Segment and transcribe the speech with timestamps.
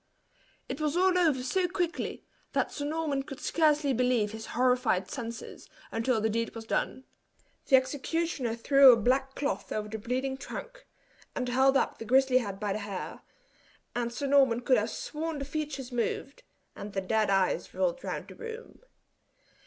[0.67, 5.69] It was all over so quickly, that Sir Norman could scarcely believe his horrified senses,
[5.91, 7.03] until the deed was done.
[7.67, 10.87] The executioner threw a black cloth over the bleeding trunk,
[11.35, 13.21] and held up the grizzly head by the hair;
[13.95, 16.41] and Sir Norman could have sworn the features moved,
[16.75, 18.79] and the dead eyes rolled round the room.